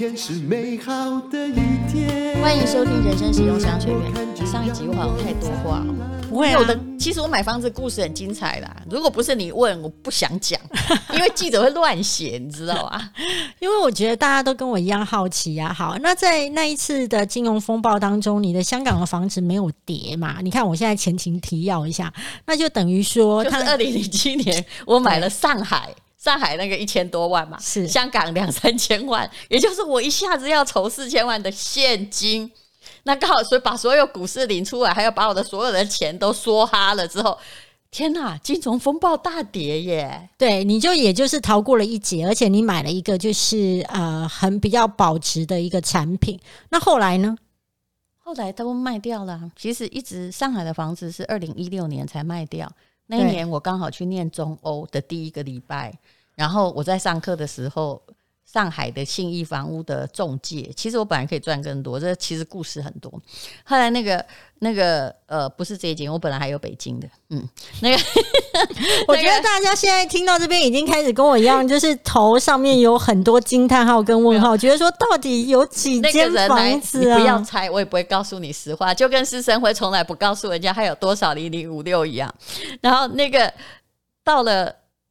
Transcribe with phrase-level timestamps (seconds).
[0.00, 1.52] 天是美好的一
[1.92, 2.40] 天。
[2.40, 4.00] 欢迎收听《人生使用商学院》。
[4.50, 5.94] 上一集我好像太多话了，
[6.26, 6.52] 不会、啊。
[6.52, 8.74] 有的其实我买房子故事很精彩啦。
[8.88, 10.58] 如果不是你问，我不想讲，
[11.12, 13.10] 因为记者会乱写，你知道吧？
[13.60, 15.74] 因为我觉得大家都跟我一样好奇呀、啊。
[15.74, 20.38] 好，那在那一次的金融风暴当中，你的香港的房子没有跌嘛？
[20.42, 22.10] 你看我现在前情提要一下，
[22.46, 25.94] 那就等于说，就是二零零七年我买了上海。
[26.22, 32.52] 上海那个一千多万嘛，是香港两三千万， 也就是我一下子要筹四千万的现金，
[33.04, 37.38] 那刚好所以把所有股市领出来，还要把我的所有的钱都梭哈了之后，
[37.90, 40.28] 天哪，金融风暴大跌耶！
[40.36, 46.38] 对，你就也就是逃过了一劫，而且你买了一个就是呃很比较保值的一个产品。
[46.68, 47.34] 那后来呢？
[48.18, 49.40] 后来都卖掉了。
[49.56, 52.70] 其实一直上海的房子是二零一六年才卖掉。
[53.10, 55.92] 那一年我刚好去念中欧的第一个礼拜，
[56.36, 58.00] 然后我在上课的时候，
[58.52, 63.10] 上海的信义房屋的中介，其实我本来可以赚更多，这其实故事很多。
[63.64, 64.24] 后来那个。
[64.62, 67.48] 那个呃，不是这一间，我本来还有北京的，嗯，
[67.80, 67.96] 那个，
[69.08, 77.18] 我觉得大家现在听到这边已经开始跟我一样，就是头上面有很多惊叹号跟问号，觉得说到底有几间房子啊？
[77.18, 82.30] 不要猜，我也不会告诉你实话，就跟施生辉从来不告诉人家还有多少零零五六一样。
[82.82, 83.50] 然后那个
[84.22, 84.70] 到了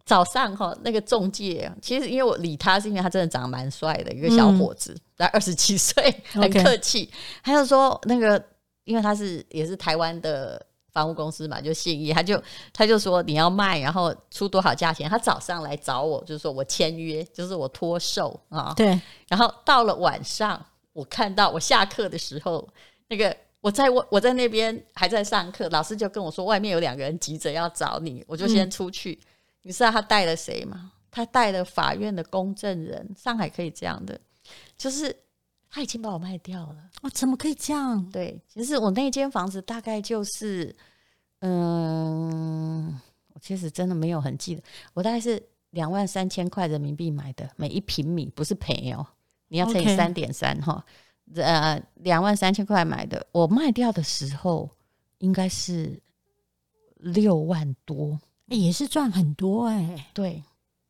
[0.10, 7.10] 早上哈，那个中介，其实因为我理他是因为他真的长得蛮帅的一个小伙子，才二十七岁，很客气，
[7.44, 8.44] 他就说那个。
[8.86, 10.60] 因为他是也是台湾的
[10.92, 12.42] 房屋公司嘛，就信义，他就
[12.74, 15.08] 他就说你要卖，然后出多少价钱。
[15.08, 18.74] 他早上来找我，就是说我签约，就是我托售啊。
[18.76, 19.00] 对。
[19.28, 22.68] 然后到了晚上，我看到我下课的时候，
[23.10, 29.20] 那个我在我我在那边还在上课，老师就跟我说外面有两个人急着要找你，我就先出去。
[29.22, 29.28] 嗯、
[29.62, 30.92] 你知道他带了谁吗？
[31.12, 33.14] 他带了法院的公证人。
[33.18, 34.20] 上海可以这样的，
[34.78, 35.16] 就是。
[35.72, 38.04] 他已经把我卖掉了，哦，怎么可以这样？
[38.10, 40.76] 对，其实我那间房子大概就是，
[41.42, 42.88] 嗯，
[43.28, 44.64] 我其实真的没有很记得，
[44.96, 49.06] 我大概是两万三千块人民币买的，每一平米不是赔哦，
[49.50, 50.84] 你要乘以三点三哈，
[51.36, 54.68] 呃，两万三千块买的，我卖掉的时候
[55.20, 56.02] 应该是
[56.96, 58.20] 六万多，
[58.50, 60.44] 欸，也是赚很多哎，欸，对，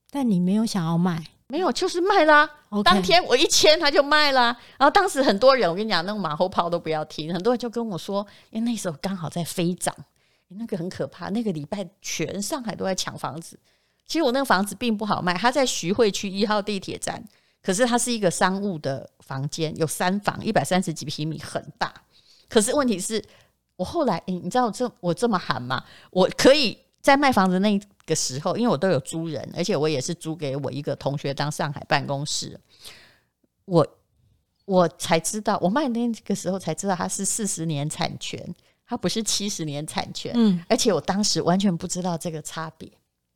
[0.09, 1.23] 但你没有想要卖。
[1.47, 2.47] 没有，就是卖啦。
[2.83, 4.55] 当天我一签，他就卖啦。
[4.77, 7.33] 然后当时很多人，我跟你讲，那个马后炮都不要听。
[7.33, 9.95] 很多人就跟我说，因为那时候刚好在飞涨，
[10.49, 11.29] 那个很可怕。
[11.29, 13.59] 那个礼拜全上海都在抢房子。
[14.05, 17.23] 其实我那个房子并不好卖，它在徐汇区一号地铁站。
[17.63, 21.91] 可是它是一个商务的房间，有三房，一百三十几平米，很大。
[22.47, 23.23] 可是问题是
[23.75, 25.83] 我后来，诶，你知道我这我这么喊吗？
[26.11, 27.79] 我可以在卖房子那。
[28.09, 32.59] 个时候，因为我都有租人，而且我也是租给我一个同学当上海办公室。
[33.65, 33.87] 我
[34.65, 38.43] 我才知道，我卖那个时候才知道它是四十年产权，
[38.83, 40.31] 它不是七十年产权。
[40.33, 42.91] 嗯，而且我当时完全不知道这个差别。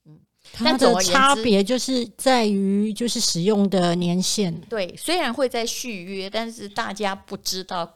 [0.05, 0.19] 嗯，
[0.51, 4.59] 它的差别就是在于就是使用的年限。
[4.61, 7.95] 对，虽然会在续约，但是大家不知道。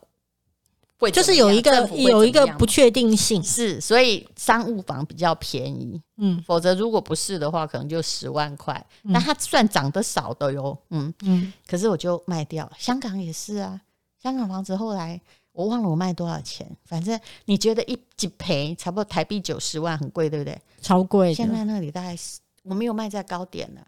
[1.12, 12.72] 就是有一个有一个不确定性，是，所以商务房比较便宜，嗯，否则如果不是的话，可能就十万块，嗯，它算涨得少的哟，嗯嗯，可是我就卖掉了。
[12.80, 13.80] 香港也是啊，
[14.22, 15.22] 香港房子后来
[15.52, 20.60] 我忘了我卖多少钱，反正你觉得一几赔，差不多台币九十万，很贵，对不对？
[20.82, 21.32] 超贵。
[21.32, 23.82] 现在那里大概是我没有卖在高点了，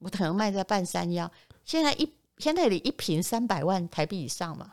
[0.00, 1.30] 我可能卖在半山腰。
[1.66, 4.72] 现在一现在里一平三百万台币以上嘛。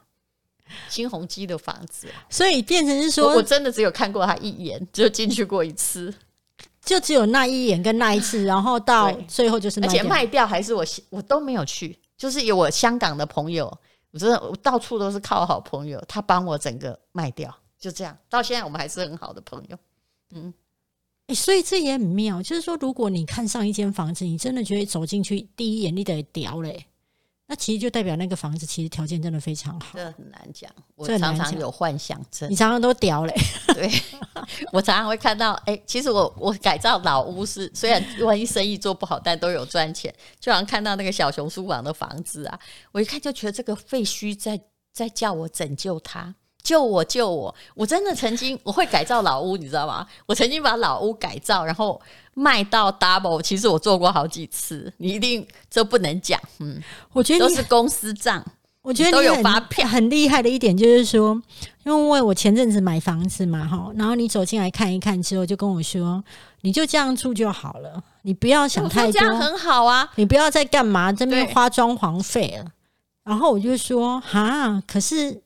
[0.90, 6.14] 新鸿基的房子，所以变成是说我，我真的只有看过他一眼，只有进去过一次，
[6.84, 13.66] 就只有那一眼跟那一次， 然后到最后就是卖，而且卖掉还是我我都没有去，就是有我香港的朋友，
[14.12, 19.78] 我真的我到处都是靠好朋友，他帮我整个卖掉，就这样，到现在我们还是很好的朋友。
[20.36, 20.54] 嗯，
[21.28, 26.86] 欸，所以这也很妙，就是说，如果你看上一间房子，你真的觉得走进去第一眼你得屌嘞。
[27.46, 30.72] 那其实就代表那个房子其实条件真的非常好，这很难讲。
[30.96, 33.34] 我常常有幻想症，你常常都屌嘞。
[33.76, 33.92] 对，
[34.72, 40.14] 我常常会看到，哎、欸，其实我我改造老屋是虽然万一生意做不好，但都有赚钱。
[40.40, 42.60] 就好像看到那个小熊书房的房子啊，
[42.94, 44.60] 我一看就觉得这个废墟在
[44.94, 46.34] 在叫我拯救它。
[46.64, 47.54] 救我救我！
[47.76, 50.08] 我真的曾经我会改造老屋，你知道吗？
[50.26, 52.02] 我曾经把老屋改造，然后
[52.34, 53.42] 卖到 double。
[53.42, 56.40] 其实我做过好几次，你一定这不能讲。
[56.60, 56.82] 嗯，
[57.12, 58.42] 我觉得都是公司账，
[58.82, 59.86] 我觉得你都有发票。
[59.86, 61.40] 很厉害的一点就是说，
[61.84, 66.24] 因为我前阵子买房子嘛，哈，然后你走进来看一看之后，就跟我说，
[66.62, 72.72] 你就这样住就好了，你不要想太多，这样很好啊，你不要再干嘛这边花装潢费了。
[73.26, 75.42] 然后我就说哈，可是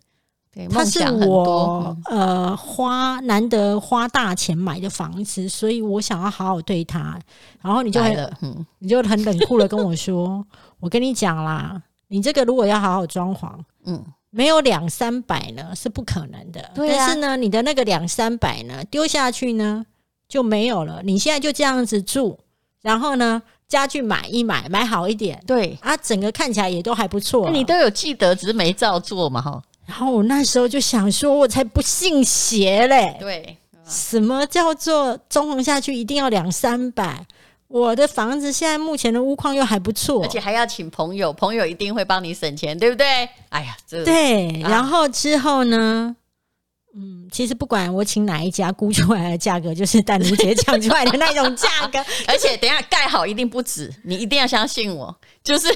[0.65, 7.19] 对他是我呃花难得花大钱买的房子，所以我想要好好对他。
[7.61, 10.43] 然后你就很，嗯，你就很冷酷的跟我说：
[10.81, 13.51] “我跟你讲啦，你这个如果要好好装潢，
[13.85, 16.71] 嗯，没有两三百呢是不可能的。
[16.73, 17.05] 对啊。
[17.05, 19.85] 但是呢，你的那个两三百呢丢下去呢
[20.27, 21.01] 就没有了。
[21.03, 22.37] 你现在就这样子住，
[22.81, 33.15] 然后呢家具买一买，买好一点，对，啊，整个看起来也都还不错你都有记得，只是没照做嘛，哈，然后我那时候就想说，我才不信邪嘞！
[33.19, 33.57] 对，
[33.87, 37.25] 什么叫做中横下去一定要两三百？
[37.69, 43.05] 我的房子现在目前的屋况又还不错，而且还要请朋友，朋友一定会帮你省钱，对不对？
[43.49, 44.61] 哎呀，这对。
[44.61, 46.15] 啊然后之后呢？
[46.95, 51.99] 嗯，其实不管我请哪一家估出来的价格，就是淡如姐讲出来的那种价格。
[52.27, 55.15] 而且等一下盖好一定不止，你一定要相信我，
[55.47, 55.69] 就是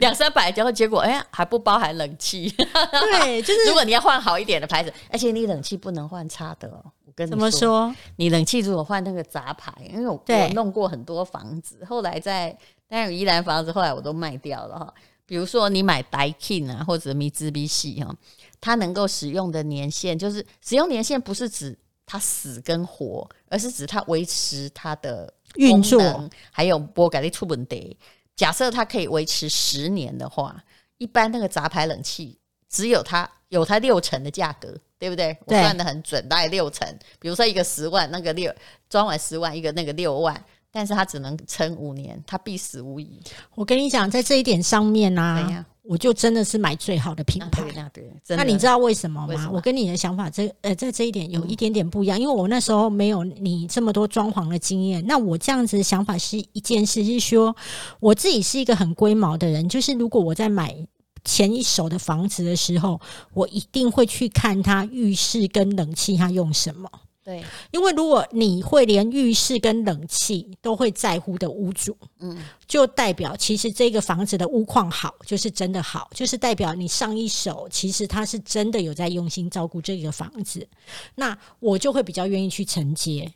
[0.00, 2.50] 两三百，然后结果哎呀还不包含冷气。
[2.50, 6.82] 对， 就是如果你要换好一点的牌子，而且你冷气不能换差的哦。
[7.06, 7.94] 我跟你怎么说？
[8.16, 12.56] 你冷气如果换那个杂牌，因为我我弄过很多房子，后来在
[12.88, 14.92] 但有宜兰房子后来我都卖掉了哈。
[15.24, 18.12] 比如说你买 Daikin 啊，或者 Mitsubishi 哈，
[18.60, 21.78] 它能够使用的年限，就是使用年限不是指
[22.10, 27.96] 它死跟活，而是指它维持它的运作还有波改利出本得。
[28.34, 30.60] 假设它可以维持十年的话，
[30.98, 32.36] 一般那个杂牌冷气
[32.68, 35.38] 只有它有它六成的价格，对不对？
[35.46, 36.84] 我算的很准，大概六成。
[37.20, 38.52] 比如说一个十万，那个六
[38.88, 43.20] 装完十万，一个那个六万，但是他只能撑五年，他必死无疑。
[43.54, 47.62] 我跟你讲，在这一点上面呢、啊，我就真的是买最好的品牌。
[47.74, 49.50] 那对，那你知道为什么吗？
[49.52, 55.04] 我跟你的想法这呃，在这一点有一点点不一样，因为我那时候没有你这么多装潢的经验。
[55.06, 57.54] 那我这样子的想法是一件事，是说
[57.98, 60.76] 我自己是一个很龟毛的人，就是如果我在买
[61.24, 63.00] 前一手的房子的时候，
[63.34, 66.88] 我一定会去看它浴室跟冷气它用什么。
[67.30, 72.36] 对，因为如果你会连浴室跟冷气都会在乎的屋主，嗯，
[72.66, 80.66] 就代表其实这个房子的屋况好，就是真的好，就是代表你上一手其实他是真的有在用心照顾这个房子，
[81.14, 83.32] 那我就会比较愿意去承接，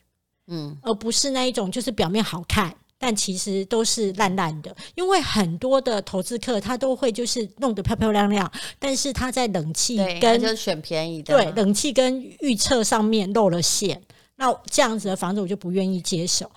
[0.49, 2.75] 嗯，而不是那一种就是表面好看，
[3.05, 4.75] 但其实都是烂烂的。
[4.95, 14.01] 因为很多的投资客他都会就是弄得漂漂亮亮，但是他在冷气，跟就是选便宜的，对，冷气跟预测上面露了线，
[14.37, 16.51] 那这样子的房子我就不愿意接手。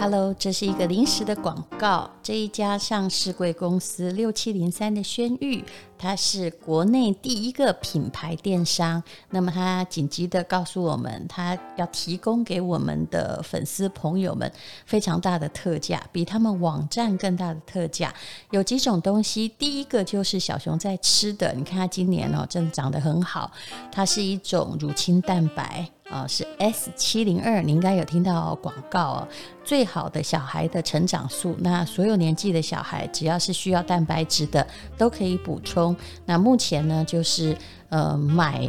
[0.00, 2.10] Hello，这是一个临时的广告。
[2.22, 5.64] 这一家上市贵公司六七零三的轩玉，
[5.96, 9.02] 它是国内第一个品牌电商。
[9.30, 14.50] 那么，它紧急的告诉我们，它要提供给我们的粉丝朋友们
[14.84, 18.12] 非常大的特价，比他们网站更大的特价。
[18.50, 23.50] 有几种东西，第一个就是小熊在吃的，你看它今年哦，真的长得很好。
[23.90, 25.88] 它是一种乳清蛋白。
[26.10, 29.28] 啊、是 S 七零二，你应该有听到广告哦。
[29.64, 34.64] 最好的小孩的成长素，那所有年纪的小孩，只要是需要蛋白质的，
[34.96, 35.96] 都可以补充。
[36.24, 37.56] 那目前呢，就是
[37.88, 38.68] 呃买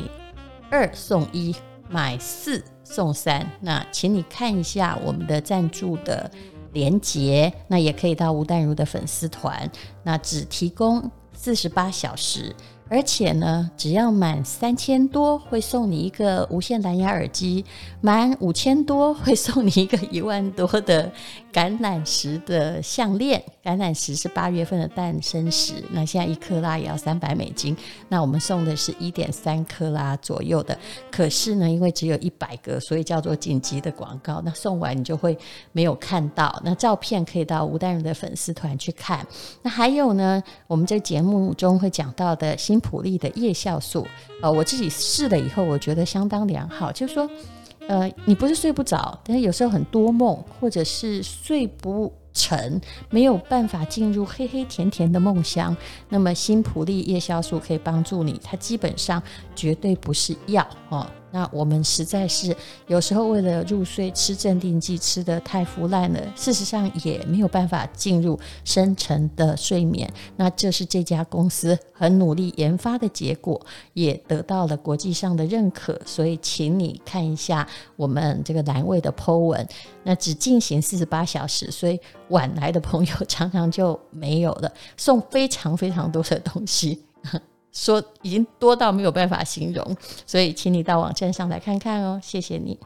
[0.71, 1.53] 二送一，
[1.89, 3.45] 买四送三。
[3.59, 6.31] 那请你看一下我们的赞助的
[6.71, 9.69] 连接，那也可以到吴淡如的粉丝团，
[10.03, 12.55] 那只提供四十八小时。
[12.87, 17.65] 而且呢，只要满三千多会送你一个无线蓝牙耳机，
[17.99, 21.11] 满五千多会送你一个一万多的
[21.55, 23.41] 橄榄石的项链。
[23.63, 27.75] 橄榄石是八月份的诞生石，那现在一克拉也要三百美金。
[28.09, 30.77] 那我们送的是一点三克拉左右的，
[31.09, 34.41] 可是呢，因为只有一百个，所以叫做紧急的广告。
[34.43, 35.35] 那送完你就会
[35.71, 36.61] 没有看到。
[36.65, 39.25] 那照片可以到吴淡如的粉丝团去看。
[39.61, 44.05] 那还有呢，我们这节目中会讲到的新普利的夜酵素，
[44.41, 46.91] 呃，我自己试了以后，我觉得相当良好。
[46.91, 47.27] 就是说，
[47.87, 55.75] 呃，你不是睡不着，但是有时候很多梦，或者是睡不成，没有办法进入黑黑甜甜的梦乡。
[56.09, 59.21] 那么新普利夜宵素可以帮助你，它基本上
[59.55, 61.05] 绝对不是药哦。
[61.35, 62.55] 那我们实在是
[62.87, 70.09] 有时候为了入睡吃镇定剂吃得太腐烂了，事实上也没有办法进入深层的睡眠。
[70.37, 73.59] 那这是这家公司很努力研发的结果，
[73.91, 75.99] 也得到了国际上的认可。
[76.05, 79.67] 所以，请你看一下我们这个栏位的 Po 文。
[80.03, 81.99] 那只进行四十八小时，所以
[82.29, 87.03] 晚来的朋友 常常就没有了，送非常非常多的东西。
[87.75, 92.79] 说已经多到没有办法形容，所以请你到网站上来看看哦，谢谢你。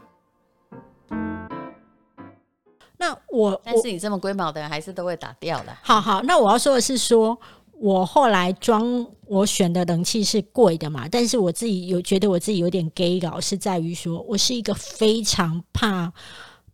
[2.98, 5.74] 那我，但是你这么龟毛的人，还是都会打掉的。
[5.80, 7.40] 好好，那我要说的是说，说
[7.78, 16.12] 我后来装我选的冷气是贵的嘛，但是我自己有觉得我自己有点 gay 佬，是在于说我是一个非常怕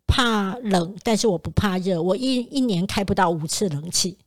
[0.07, 4.19] 怕冷，但是我不怕热，我一一年开不到五次冷气。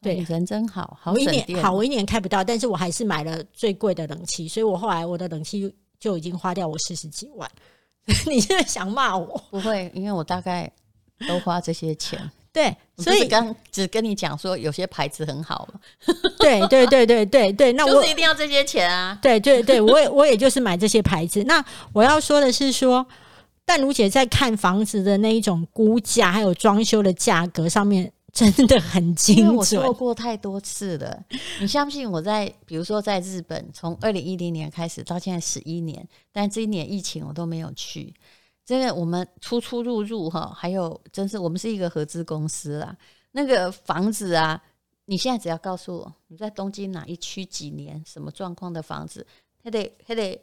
[0.00, 7.50] 对，人真好，好我一年好，我一年开不到，但是我还是买了最贵的冷气，所以我后来我的冷气就已经花掉我四十几万。
[8.26, 9.26] 你现在想骂我？
[9.50, 10.70] 不会，因为我大概
[11.26, 12.18] 都花这些钱。
[12.52, 15.80] 对，所以刚只跟你讲说有些牌子很好了。
[16.38, 19.18] 对对对对对对，那我就是一定要这些钱啊。
[19.20, 21.42] 对对对，我也我也就是买这些牌子。
[21.44, 21.62] 那
[21.92, 23.06] 我要说的是说，
[23.64, 28.12] 但如姐在看房子的那一种估价，还有装修的价格上面。
[28.32, 31.24] 真的很精准，我做过太多次了。
[31.60, 32.08] 你相信？
[32.08, 38.14] 我在比如说在日本，从二零一零年开始到现在十一年，但这一年疫情我都没有去。
[38.64, 42.96] 真的我们出出入入哈，还有真是我们是一个合资公司啦。
[43.32, 44.62] 那个房子啊，
[45.06, 49.26] 你现在只要告诉我你在东京哪一区几年什么状况的房子，
[49.64, 50.40] 还得还得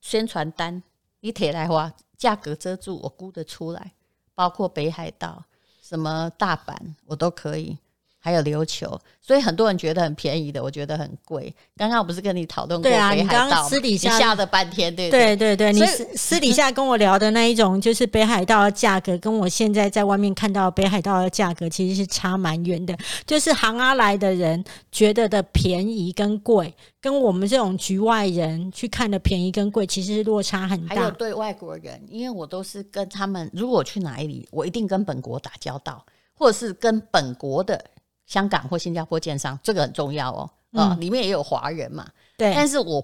[0.00, 0.82] 宣传单
[1.20, 3.92] 一贴来花，价格遮住，我估得出来，
[4.34, 5.44] 包括北海道。
[5.88, 6.74] 什么大阪
[7.04, 7.78] 我都可以，
[8.26, 11.54] 还有琉球，所以很多人觉得很便宜的，我觉得很贵。
[11.76, 13.14] 刚刚我不是跟你讨论过北海道？
[13.14, 22.98] 对啊，你刚刚私底下吓了半天，对对对对，以你私私底下跟我聊的那一种，就是北海道的价格，跟我现在在外面看到北海道的价格其实是差蛮远的。
[23.24, 30.96] 就是行阿来的人觉得的便宜跟贵，跟我们这种局外人去看的便宜跟贵，其实是落差很大。
[30.96, 36.04] 还有对外国人，因为我都是跟他们，如果去哪里，我一定跟本国打交道。
[36.38, 37.82] 或者是跟本国的
[38.26, 40.50] 香港或新加坡建商，这个很重要哦。
[40.72, 42.06] 啊、嗯，里面也有华人嘛。
[42.36, 42.52] 对。
[42.54, 43.02] 但是我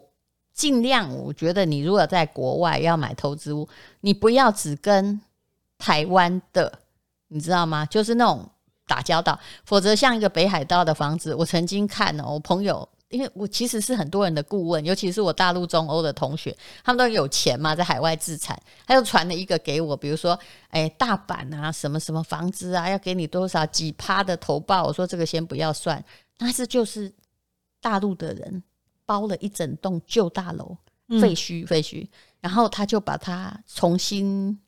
[0.53, 3.67] 尽量，我觉得你如果在国外要买投资屋，
[4.01, 5.21] 你不要只跟
[5.79, 6.81] 台湾的，
[7.29, 7.87] 你知道吗？
[7.87, 8.47] 就是那种
[8.87, 12.89] 打交道，否则像一个北海道的房子，我曾经看了，我朋友。
[13.13, 20.39] 因为我其实是很多人的顾问，尤其是我大陆、中欧的同学，他们都有钱嘛，在海外自产，他又传了一个给我，比如说，
[20.71, 26.03] 哎，大阪啊，什么什么房子啊，要给你多少几趴的投报，我说这个先不要算，
[26.39, 27.13] 但是就是
[27.81, 28.63] 大陆的人
[29.05, 30.77] 包了一整栋旧大楼，
[31.21, 32.09] 废墟废墟，
[32.41, 34.59] 然后他就把它重新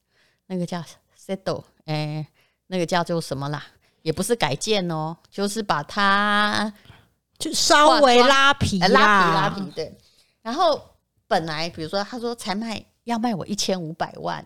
[0.47, 0.85] 那个叫
[1.19, 2.27] settle，哎，
[2.67, 3.65] 那个叫做什么啦，
[4.03, 6.73] 也不是改建哦，就是把它。
[7.45, 9.95] 就稍微拉皮，拉皮拉皮，对。
[10.41, 10.81] 然后
[11.27, 14.43] 本来比如说，他说才卖要卖我一千五百万，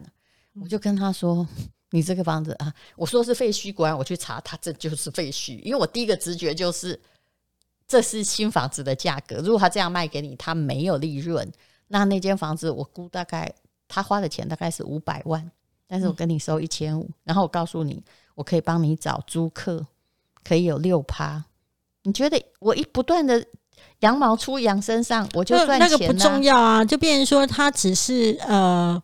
[0.60, 1.46] 我就跟他说
[1.90, 5.60] ：“你这个房子啊，我说是废墟，果然我去查，它这就是废墟。
[5.62, 7.00] 因为我第一个直觉就是
[7.86, 9.36] 这是新房子的价格。
[9.36, 11.48] 如果他这样卖给你，他没有利润，
[11.86, 13.54] 那那间房子我估大概
[13.86, 15.48] 他花的钱大概是五百万，
[15.86, 18.02] 但是我跟你收一千五，然后我告诉你，
[18.34, 19.86] 我可以帮你找租客，
[20.42, 21.44] 可以有六趴。”
[22.04, 23.44] 你觉得我一不断的
[24.00, 29.02] 羊毛出羊身上，我就赚钱、啊、那个不重要啊，就变成说他只是呃，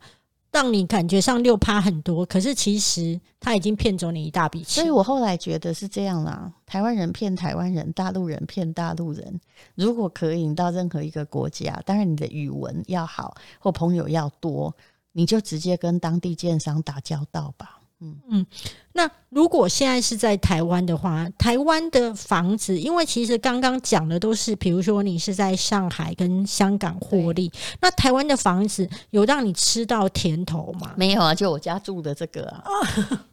[0.53, 4.83] 让你感觉上六趴很多，可是其实他已经骗走你一大笔钱。
[4.83, 9.41] 所以我后来觉得是这样啦，台湾人骗台湾人，大陆人骗大陆人。
[9.75, 14.73] 如果可以，你到任何一个国家，当然你的语文要好或朋友要多，
[15.13, 17.81] 你就直接跟当地建商打交道吧。
[18.05, 18.47] 嗯嗯，
[18.93, 30.93] 那如果现在是在台湾的话，台湾的房子，因为其实刚刚讲的都是，比如说你是在上海跟香港获利，那台湾的房子有让你吃到甜头吗？
[30.97, 32.63] 没有啊，就我家住的这个啊。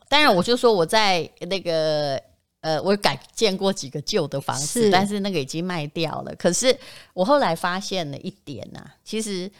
[0.07, 2.21] 当然，我就说我在那个
[2.61, 6.33] 呃，我改建过几个旧的房子，但是那个已经卖掉了。
[6.35, 6.73] 可是
[7.13, 9.51] 我后来发现了一点呐、啊，其实。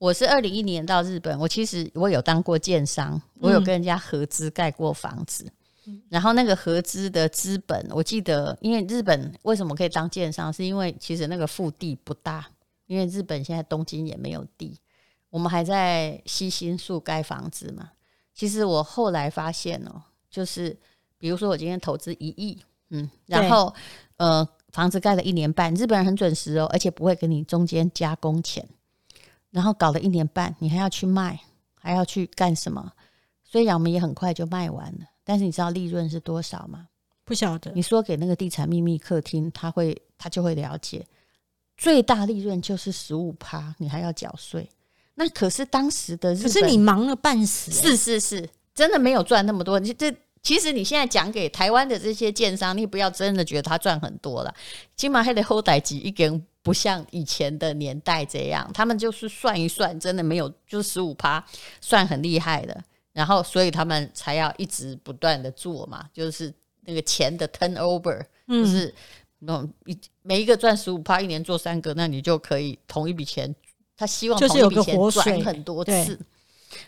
[0.00, 5.44] 我是二零一年到日本，我其实我有当过建商，我有跟人家合资盖过房子，
[5.84, 12.48] 嗯、然后那个合资的资本，我记得，因为日本为什么可以当建商，是因为其实那个腹地不大，
[12.86, 14.80] 因为日本现在东京也没有地，
[15.28, 17.90] 我们还在西新宿盖房子嘛。
[18.32, 20.74] 其实我后来发现哦，就是
[21.18, 23.74] 比如说我今天投资一亿，嗯，然后
[24.16, 28.66] 呃房子盖了一年半，日本人很准时哦，而且不会给你中间加工钱。
[29.50, 31.40] 然后搞了一年半，你还要去卖，
[31.74, 32.92] 还要去干什么？
[33.42, 36.86] 虽然我们也很快就卖完了，但是你知道利润是多少吗？
[37.24, 37.72] 不晓得。
[37.72, 41.06] 你说给那个地产秘密客厅，他会他就会了解，
[41.76, 44.68] 最大利润就是十五趴，你还要缴税。
[45.14, 49.78] 那可是当时的日本，可是你忙了半死，是是是，真的没有赚那么多。
[49.78, 50.10] 你这
[50.42, 54.54] 其实你现在讲给台湾的这些建商，你不要真的觉得他赚很多了，
[54.96, 56.44] 起码还得后代几一根。
[56.62, 61.42] 不像以前的年代这样，他们就是算一算，真的没有，就是十五趴，
[61.80, 62.84] 算很厉害的。
[63.14, 68.94] 然后所以他们才要一直不断的做嘛，就是那个钱的 turnover，就是
[69.38, 73.56] 那一每一个赚十五趴，一年做三个，那你就可以同一笔钱，
[73.96, 76.20] 他希望同一笔钱转很多次。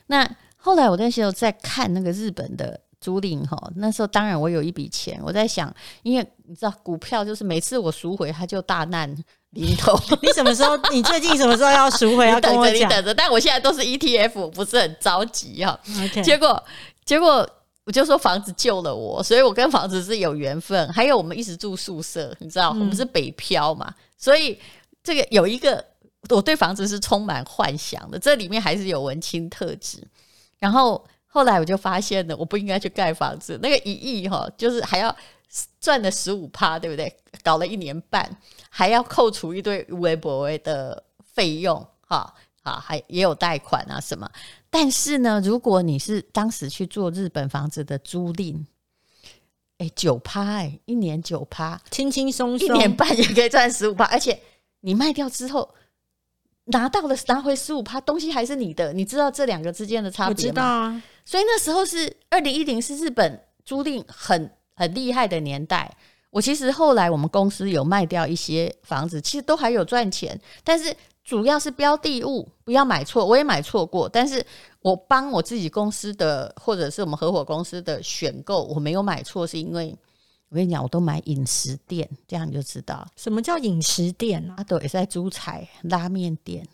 [0.09, 2.78] 那后来我那时候在看那个日本的。
[3.02, 9.12] 租赁哈，那时候当然我有一笔钱，我在想，因为你知道股票就是每次我赎回它就大难
[9.50, 9.99] 临头。
[10.23, 10.78] 你什么时候？
[10.92, 12.26] 你最近什么时候要赎回？
[12.30, 12.75] 要跟我讲。
[12.76, 15.76] 你等着，但我现在都是 ETF，不是很着急哈。
[16.23, 16.62] 结果
[17.04, 17.44] 结果
[17.85, 20.88] 我就说房子救了我，所以我跟房子是有缘分。
[20.92, 24.56] 还有我们一直住宿舍，你知道、嗯、我们是北漂嘛，所以
[25.02, 25.85] 这个有一个
[26.28, 30.06] 我对房子是充满幻想的，这里面还是有文青特质，
[30.59, 31.04] 然后。
[31.34, 33.58] 后来我就发现了，我不应该去盖房子。
[33.62, 35.16] 那个一亿哈，就是还要
[35.80, 37.10] 赚了十五趴，对不对？
[37.42, 38.30] 搞了一年半，
[38.68, 44.30] 还要扣除一堆微博的费用，哈，啊，还也有贷款啊什么。
[44.68, 48.62] 但是呢，如果你是当时去做日本房子的租赁，
[49.78, 54.38] 哎，九趴，哎，一年九趴，轻轻松松，一年半也可以赚十五趴，而且
[54.80, 55.74] 你卖掉之后。
[56.66, 61.02] 拿到了拿回十五趴，东西还是你的，你知道这两个之间的差别吗？
[61.24, 65.96] 所以那时候是二零一零，是日本租赁很很厉害的年代。
[66.30, 74.44] 我其实后来我们公司有卖掉一些房子，其实都还有赚钱，但是主要是标的物不要买错，我也买错过，但是
[74.80, 79.96] 我帮我自己公司的或者是我们合伙公司的选购，我没有买错，是因为。
[80.48, 84.56] 我跟你讲，我都买饮食店，这样你就知道什么叫饮食店啊？
[84.58, 86.68] 啊，对，在租财拉面店，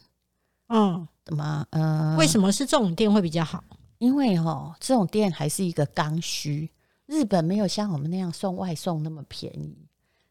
[0.66, 1.64] 嗯，怎么？
[1.70, 3.62] 呃，为什么是这种店会比较好？
[3.98, 6.70] 因为哦，这种店还是一个刚需，
[7.06, 9.76] 日本没有像我们那样送外送那么便宜，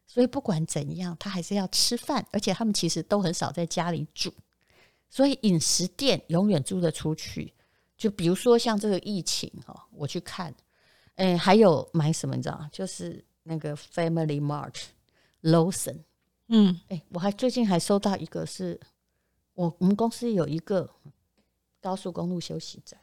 [0.06, 4.32] 所以不管怎样，他还是要吃饭，而且他们其实都很少在家里煮，
[5.08, 7.54] 所以饮食店永远租得出去。
[7.96, 10.54] 就比如说像这个疫情哈，我去看，
[11.14, 12.36] 哎，还有买什么？
[12.36, 13.24] 你知道，就是。
[13.44, 14.74] 那个 Family Mart、
[15.40, 16.00] Lawson，
[16.48, 18.80] 嗯，哎、欸，我还最近还收到一个是，是
[19.54, 20.90] 我我们公司有一个
[21.80, 23.00] 高速公路休息站，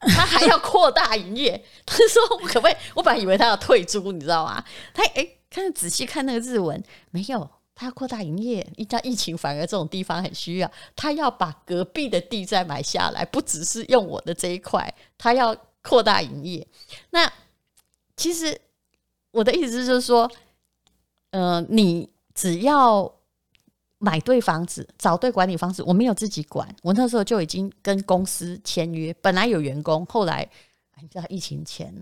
[0.00, 1.64] 他还要扩大营业。
[1.86, 2.76] 他说可不可以？
[2.94, 4.64] 我本来以为他要退租，你知道吗？
[4.92, 8.66] 他哎、看仔细看那个日文，没有，他要扩大营业。
[8.76, 16.66] 一家疫情反而这种地方很需要，他要把隔壁的地再买下来，不只是用我的这一块，他要扩大营业。
[17.10, 17.32] 那
[18.16, 18.60] 其实。
[19.32, 20.28] 我的意思就是说，
[21.30, 23.14] 呃，你只要
[24.00, 25.82] 买对房子，找对管理方式。
[25.84, 29.14] 我没有自己管，我那时候就已经跟公司签约。
[29.20, 30.48] 本来有员工，后来
[31.00, 31.94] 你知道疫情前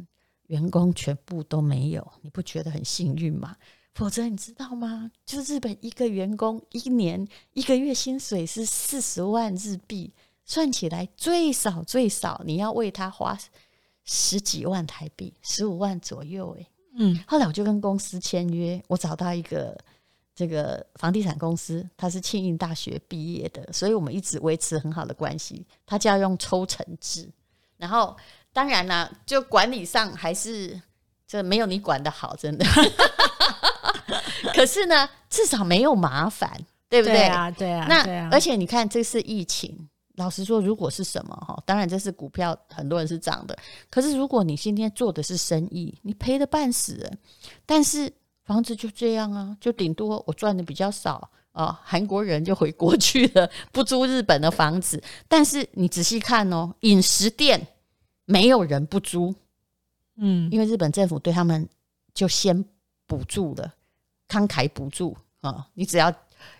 [0.47, 3.57] 员工全部都没有，你不觉得很幸运吗？
[3.95, 5.11] 否则你知道吗？
[5.27, 10.13] 就日本一个员工一年一个月薪水是四十万日币，
[10.45, 13.37] 算起来最少最少你要为他花
[14.05, 16.67] 十几万台币，十五万左右，欸，诶。
[17.01, 19.77] 嗯，后来我就跟公司签约，我找到一个
[20.39, 25.67] 这个房地产公司，他是庆应大学毕业的，所以我们一直维持很好的关系。
[25.85, 27.29] 他就要用抽成制，
[27.77, 28.17] 然后
[28.53, 30.81] 当然啦，就管理上还是
[31.27, 32.65] 这没有你管的好，真的。
[34.55, 36.49] 可是呢，至少没有麻烦，
[36.89, 37.17] 对不对？
[37.17, 37.87] 对啊，对啊。
[37.89, 39.89] 那啊，而且你看，这次疫情。
[40.15, 43.59] 老实说，如果是什么哈，当然这是股票，很多人是涨的。
[43.91, 47.11] 可是如果你今天做的是生意，你赔的半死。
[47.67, 48.13] 但是
[48.49, 51.79] 房子就这样啊，就顶多我赚的比较少啊。
[51.85, 55.03] 韩国人就回国去了，不租日本的房子。
[55.29, 57.67] 但是你仔细看哦，饮食店
[58.25, 59.35] 没有人不租，
[60.17, 61.69] 嗯，因为日本政府对他们
[62.15, 62.65] 就先
[63.07, 63.75] 补助了，
[64.27, 66.11] 慷慨补助啊，你只要。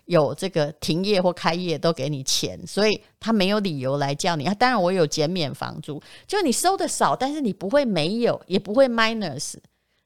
[0.03, 4.43] 有这个停业或开业都给你钱，所以他没有理由来叫你。
[4.45, 9.55] 啊，当然我有减免房租，就你收的少，但是你不会没有，也不会 minus。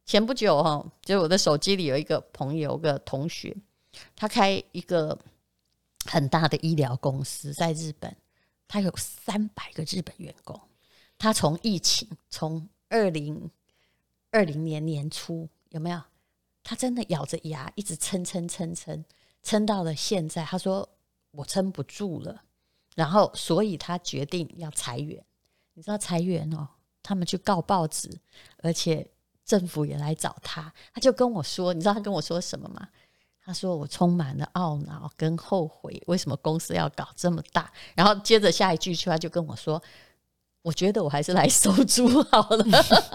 [0.06, 3.56] 前不久哈，就我的手机里有一个朋友，个同学，
[4.16, 5.18] 他开一个
[6.06, 8.16] 很大的医疗公司在日本，
[8.68, 10.60] 他有三百个日本员工。
[11.18, 13.50] 他从疫情从二零
[14.32, 16.02] 二零年年初有没有？
[16.64, 19.04] 他真的咬着牙一直撑撑撑撑。
[19.42, 20.88] 撑到了现在，他说
[21.32, 22.44] 我撑不住了，
[22.96, 25.24] 然后所以他决定要裁员。
[25.74, 26.68] 你知道裁员哦，
[27.02, 28.20] 他们去告报纸，
[28.58, 29.06] 而且
[29.46, 30.72] 政府也来找他。
[30.94, 32.88] 他就跟我说，你知道他跟我说什么吗？
[33.46, 37.72] 他说我充满了懊恼跟后悔，为什么公司要搞这么大？
[37.96, 39.82] 然后接着下一句他就跟我说，
[40.62, 42.66] 我觉得我还是来收租好了。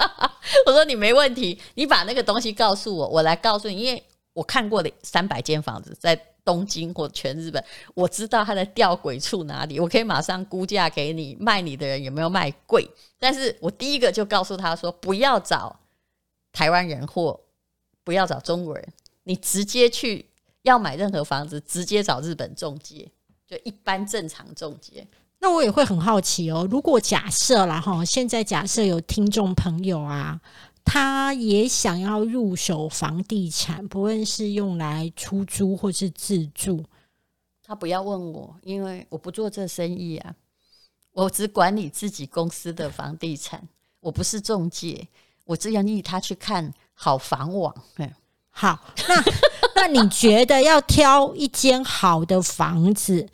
[0.66, 4.02] 我说你没问题，你把那个东西告诉我，我来告诉你，因为。
[4.34, 6.14] 我看过的三百间房子，在
[6.44, 12.88] 东京或全日本，我知道它的吊诡处哪里，我可以马上估价给你，卖你的人有没有卖贵。
[13.18, 15.74] 但是我第一个就告诉他说，不要找
[16.58, 17.38] 台湾人或
[18.02, 18.92] 不要找中国人，
[19.22, 20.28] 你直接去
[20.62, 23.08] 要买任何房子，直接找日本中介，
[23.46, 25.06] 就一般正常中介。
[25.38, 30.40] 那我也会很好奇哦，如果假设啦哈，现在假设有听众朋友啊，
[30.84, 36.84] 他也想要入手房地产，不论是用来出租或是自住，
[37.62, 40.34] 他不要问我，因为我不做这生意啊，
[41.12, 43.68] 我只管理自己公司的房地产，
[44.00, 45.06] 我不是中介，
[45.48, 47.74] 我只愿意他去看好房网。
[48.50, 49.24] 好，那
[49.74, 53.26] 那你觉得要挑一间好的房子？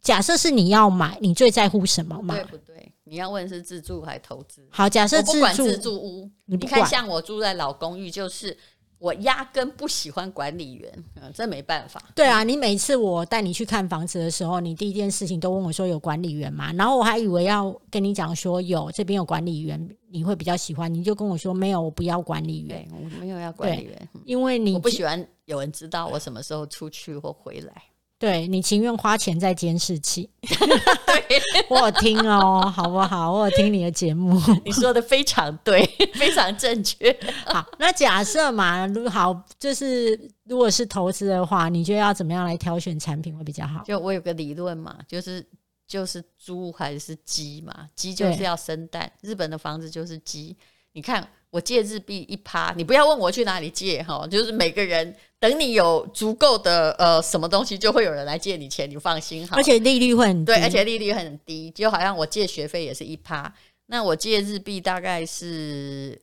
[0.00, 2.34] 假设是你要买，你最在乎什么嘛？
[2.34, 2.92] 对不对？
[3.04, 4.66] 你要问是自住还是投资？
[4.70, 8.56] 好，假设不管自住屋，你，你看像我住在老公寓，就是
[9.02, 12.00] 我压根不喜欢管理员，嗯，这没办法。
[12.14, 16.72] 对啊，你每次我带你去看房子的时候，你第一件事情都问我说有管理员吗？
[16.74, 27.82] 然后我还以为要跟你讲说有，这边有管理员，你会比较喜欢，你就跟我说没有，我不要管理员，我没有要管理员，因为你我不喜欢有人知道我什么时候出去或回来。
[28.22, 30.30] 对，你情愿花钱在监视器，
[31.68, 33.32] 我有听哦，好不好？
[33.32, 37.12] 我有听你的节目，你说的非常对，非常正确。
[37.46, 43.82] 好，那假设嘛，如好，就是如果是投资的话，你觉得要怎么样来挑选产品会比较好？
[43.82, 45.44] 就我有个理论嘛，就是
[45.88, 50.56] 就是猪还是鸡嘛，鸡就是要生蛋，日本的房子就是鸡，
[50.92, 51.28] 你看。
[51.52, 59.54] 我借日币一趴，你不要问我去哪里借哈，就是每个人等你有足够的呃什么东西，就会有人来借你钱，你放心哈。
[59.56, 63.52] 而且利率会很低，对，而且利率很低，就好像我借学费也是一趴，
[63.88, 66.18] 那我借日币大概是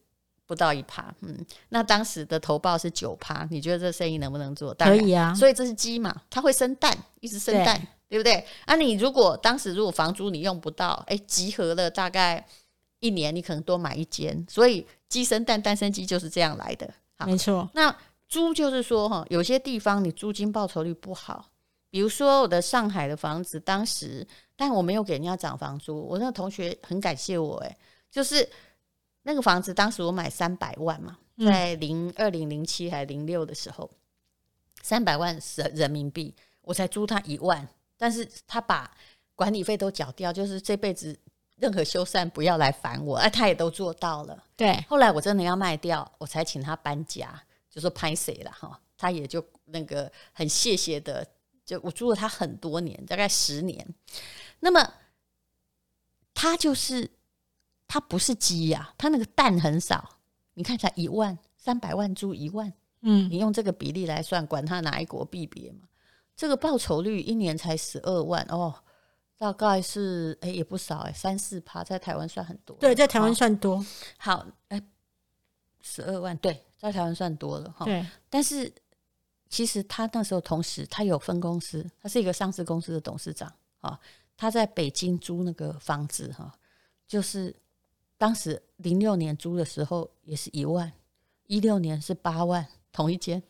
[0.48, 4.74] 不到一趴，嗯，那当时的投报是九趴，你觉得这生意能不能做？
[4.80, 8.44] 可以啊，所以这是鸡嘛，它会生蛋，一直生蛋，对，对不对？
[8.66, 12.44] 啊，你如果当时如果房租你用不到，哎，集合了大概
[13.00, 14.84] 一年，你可能多买一间，所以。
[15.10, 16.94] 鸡生蛋，蛋生鸡就是这样来的。
[17.18, 17.68] 好，没错。
[17.74, 17.94] 那
[18.28, 21.50] 租就是说，哈，有些地方你租金报酬率不好，
[21.90, 26.00] 比如说我的上海的房子，当时，但我没有给人家涨房租。
[26.00, 27.76] 我那个同学很感谢我，诶，
[28.12, 28.48] 就是
[29.24, 33.90] 那个房子，当时我买三百万嘛，在零二零零七还零六的时候，
[34.84, 37.68] 三百万是人民币，我才租他一万，
[37.98, 38.96] 但是他把
[39.34, 41.20] 管理费都缴掉，就是这辈子。
[41.60, 44.44] 任何修缮不要来烦我，哎，他也都做到了。
[44.56, 47.38] 对，后来我真的要卖掉，我才请他搬家，
[47.70, 51.26] 就说拍谁了哈，他也就那个很谢谢的，
[51.66, 53.86] 就我租了他很多年，大概十年。
[54.62, 54.94] 那么
[56.34, 57.10] 他就是
[57.88, 60.18] 他不是鸡呀，他那个蛋很少，
[60.54, 65.88] 你看才一万三百万租一万，嗯，你用这个比例来算，管他哪一国币别嘛，
[66.38, 68.74] 这个报酬率一年才十二万哦。
[69.40, 72.76] 大概是哎、欸，也不少哎、欸，三四趴，在台湾算很多。
[72.76, 73.84] 对，在台湾算多。
[74.18, 74.80] 好，哎，
[75.82, 77.86] 十二万，对，在台湾算多了哈。
[77.86, 78.70] 对，但是
[79.48, 83.98] 其实他那时候同时他有分公司，他是一个上市公司的董事长啊。
[84.36, 86.54] 他在北京租那个房子哈，
[87.08, 87.56] 就是
[88.18, 90.92] 当时零六年租的时候也是一万，
[91.48, 93.42] 一六年是八万，同一间。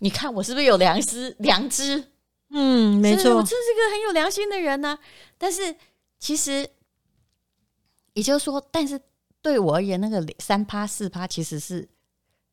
[0.00, 1.34] 你看我是不是有良知？
[1.38, 2.12] 良知。
[2.56, 4.98] 嗯，没错，我真是个很有良心的人呢、啊。
[5.36, 5.74] 但是
[6.20, 6.68] 其实，
[8.12, 9.00] 也就是说，但是
[9.42, 11.88] 对我而言，那个三趴四趴其实是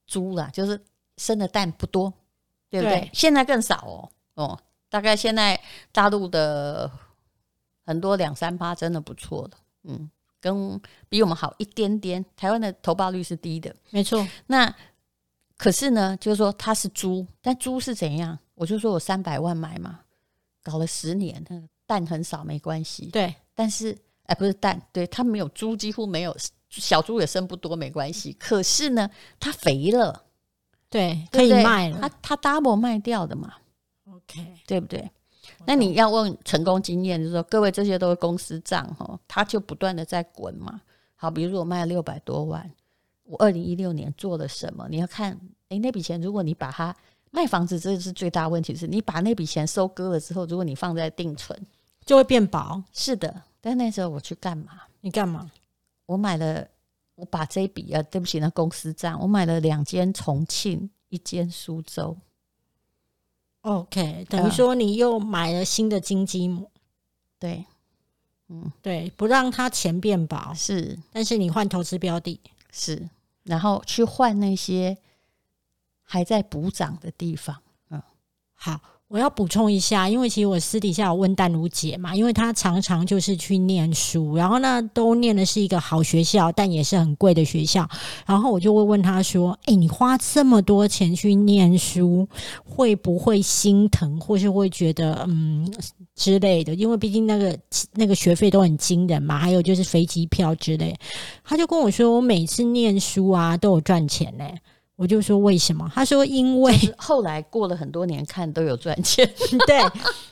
[0.08, 0.84] 猪啦，就是
[1.18, 2.12] 生的蛋不多，
[2.70, 3.02] 对不对？
[3.02, 4.60] 对，现在更少哦，哦，
[4.90, 5.62] 大概现在
[5.92, 6.90] 大陆的
[7.86, 10.10] 很多两三趴真的不错的，嗯，
[10.40, 12.26] 跟比我们好一点点。
[12.36, 14.28] 台湾的投报率是低的，没错。
[14.48, 14.76] 那
[15.58, 18.40] 可是呢，就是说它是猪，但猪是怎样？
[18.62, 20.02] 我就说我三百万买嘛，
[20.62, 23.08] 搞了十年，那个蛋很少没关系。
[23.08, 23.98] 对，但是
[24.28, 26.38] 哎，不是蛋，对，它没有猪，几乎没有
[26.70, 28.32] 小猪也生不多，没关系。
[28.34, 30.26] 可是呢，它肥了，
[30.92, 31.98] 对，可以卖了。
[32.02, 33.52] 它它 double 卖掉的嘛
[34.06, 35.10] ，OK，对不对？
[35.66, 40.80] 那你要问成功经验，就是说各位这些都是公司账哈，它就不断的在滚嘛。
[41.16, 42.72] 好，比如说我卖了六百多万，
[43.24, 44.86] 我二零一六年做了什么？
[44.88, 45.36] 你要看，
[45.70, 46.96] 哎，那笔钱如果你把它。
[47.34, 51.58] 卖房子这是最大问题，是你把那笔钱收割了之后，如果你放在定存，
[52.06, 52.84] 就会变薄。
[52.92, 54.82] 是的，但那时候我去干嘛？
[55.00, 55.50] 你干嘛？
[56.06, 56.68] 我买了，
[57.16, 62.18] 我把这笔啊，对不起，那公司账，我买了两间重庆，一间苏州。
[63.62, 66.70] OK，等于说你又买了新的金鸡母。
[67.40, 67.66] 对，
[68.50, 72.38] 嗯，对，不让它钱变薄是，但是你换投资标的，
[72.74, 73.08] 是，
[73.44, 74.98] 然后去换那些。
[76.12, 77.56] 还在补涨的地方。
[77.90, 78.02] 嗯，
[78.54, 78.78] 好。
[79.12, 87.86] 我要补充一下，因为其实我私底下有问淡如姐嘛，因为她常常就是去念书，然后呢都念的是一个好学校，但也是很贵的学校。
[88.26, 92.26] 然后我就会问她说：“诶，你花这么多钱去念书，
[92.64, 95.70] 会不会心疼，或是会觉得嗯
[96.16, 96.74] 之类的？
[96.74, 97.60] 因为毕竟那个
[97.92, 100.96] 那个学费都很惊人嘛，还有就是飞机票之类。”
[101.44, 104.46] 她就跟我说：“我每次念书啊都有赚钱呢。”
[105.02, 105.92] 我就说为什么？
[105.96, 109.28] 他说因为后来过了很多年，看都有赚钱。
[109.66, 109.82] 对，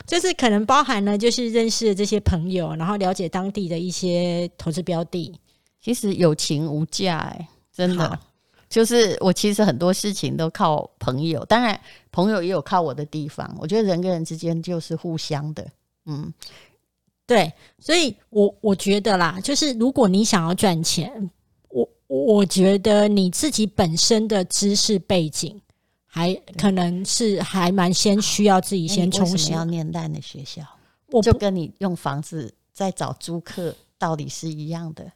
[0.05, 5.33] 就是可能包含了就是认识了这些朋友，然后了解当地的一些投资标的。
[5.81, 8.19] 其实友情无价，哎，真的。
[8.69, 11.79] 就是我其实很多事情都靠朋友，当然
[12.11, 13.51] 朋友也有靠我的地方。
[13.59, 15.67] 我觉得人跟人之间就是互相的。
[16.05, 16.31] 嗯，
[17.25, 21.31] 对，所以我我觉得啦，就是如果你想要赚钱。
[22.09, 25.61] 我觉得你自己本身的知识背景，
[26.07, 29.51] 还可能是还蛮先需要自己先充实。
[29.51, 30.63] 要念烂的学校，
[31.11, 35.11] 我就跟你用房子在找租客道理是一样的，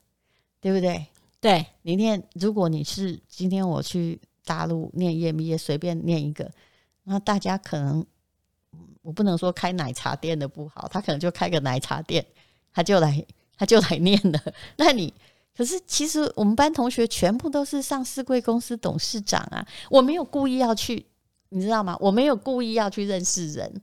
[0.61, 1.03] 对不对？
[1.41, 6.51] 对，你念，如果你是今天我去大陆念 EMBA，随便念一个，
[7.05, 8.05] 那大家可能，
[9.01, 12.23] 我不能说开奶茶店的不好，他可能就开个奶茶店，
[12.71, 13.25] 他就来
[13.57, 14.39] 他就来念了，
[14.77, 15.11] 那你。
[15.55, 19.63] 可是，其实我们班同学全部都是上市贵公司董事长啊！
[19.89, 21.05] 我没有故意要去，
[21.49, 21.95] 你知道吗？
[21.99, 23.81] 我没有故意要去认识人。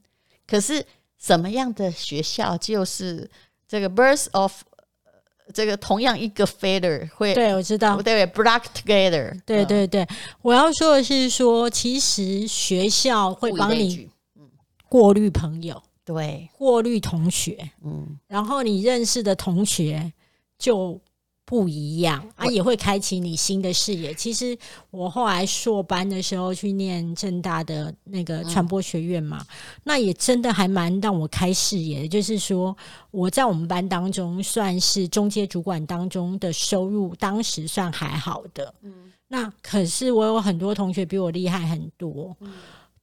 [0.48, 0.85] 可是，
[1.16, 3.30] 什么样的学校就是
[3.68, 4.52] 这个 birth of
[5.54, 7.35] 这个同样一个 f a i l e r 会？
[7.35, 9.40] 对，我知道，对，block together。
[9.46, 10.04] 对对对，
[10.42, 14.11] 我要说的是说，其实学校会帮你
[14.88, 20.12] 过滤朋友，对，过滤同学，嗯，然后你认识的同学
[20.59, 21.00] 就。
[21.44, 24.14] 不一样啊，也会开启你新的视野。
[24.14, 24.57] 其实
[24.90, 29.46] 我后来硕班的时候去念正大的那个传播学院嘛，嗯、
[29.83, 32.09] 那也真的还蛮让我开视野的。
[32.09, 32.76] 就是说，
[33.11, 38.72] 我在我们班当中算是中阶主管当中的收入，当时算还好的。
[38.83, 42.53] 嗯，那可是我有很多同学比我厉害很多，嗯、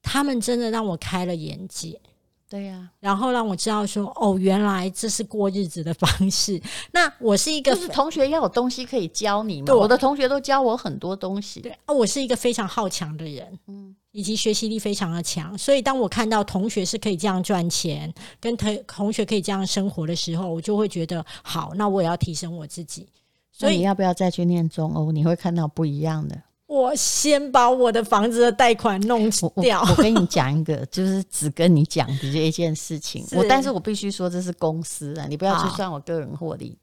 [0.02, 2.00] 他们真的让我开了眼界。
[2.49, 6.62] 对呀、啊，然后让我知道说，哦，原来这是过日子的方式。
[6.93, 9.65] 那我是一个就是同学要有东西可以教你嘛？
[9.65, 11.60] 对，我的同学都教我很多东西。
[11.60, 15.57] 对，啊，我是一个非常好强的人，嗯，以及学习力非常的强。
[15.57, 23.05] 所以当我看到同学是可以这样赚钱，跟同同学可以这样生活的时候，我就会觉得好，那我也要提升我自己。
[23.51, 25.12] 所以你要不要再去念中欧？
[25.12, 26.41] 你会看到不一样的。
[26.67, 29.82] 我先把我的房子的贷款弄掉。
[29.82, 33.25] 我，我，我跟你讲一个， 就是只跟你讲的这一件事情。
[33.32, 36.77] 我，但是我必须说这是公司啊，你不要去算我个人获利。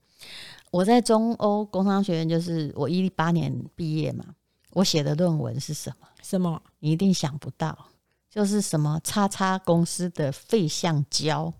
[0.70, 4.24] 我在中欧工商学院，就是我一八年毕业嘛。
[4.72, 6.08] 我写的论文是什么？
[6.22, 6.60] 什么？
[6.80, 7.78] 你一定想不到，
[8.28, 11.52] 就是什么叉叉公司的废橡胶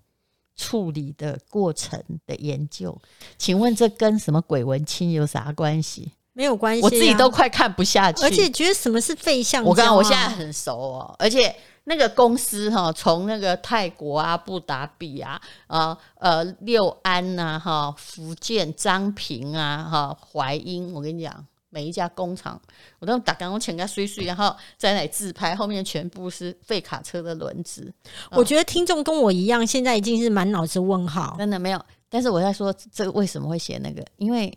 [0.57, 2.99] 处理的过程的研究。
[3.39, 6.11] 请问这跟什么鬼文青有啥关系？
[6.35, 9.71] 没有关系、啊，我自己都快看不下去，而且觉得什么是废橡胶、啊？
[9.71, 22.61] 我刚刚我现在很熟哦，而且那个公司哈，从那个泰国啊、布达比啊、呃呃六安呐、啊、哈、福建漳平啊、哈淮阴，我跟你讲，每一家工厂
[22.99, 27.93] 我都打刚刚请个碎碎，然后在那里自拍，后面全部是废卡车的轮子。
[28.33, 31.81] 我觉得听众跟我一样，现在已经是满脑子问号，真的没有。
[32.09, 34.53] 但是我在说这个为什么会写那个，因为。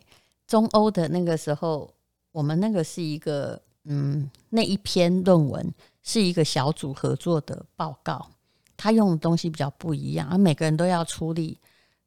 [0.48, 1.94] 中欧的那个时候，
[2.32, 8.28] 我们那个是一个嗯，那一篇论文是一个小组合作的报告，
[8.76, 11.58] 他用的东西比较不一样，而每个人都要出力。